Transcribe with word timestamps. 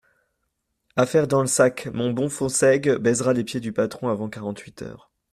Affaire 0.95 1.27
dans 1.27 1.41
le 1.41 1.47
sac, 1.47 1.85
mon 1.93 2.09
bon 2.11 2.27
Fonsègue 2.27 2.95
baisera 2.97 3.33
les 3.33 3.43
pieds 3.43 3.59
du 3.59 3.71
patron 3.71 4.07
avant 4.09 4.29
quarante-huit 4.31 4.81
heures. 4.81 5.11